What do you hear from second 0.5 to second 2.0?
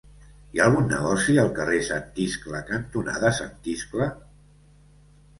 ha algun negoci al carrer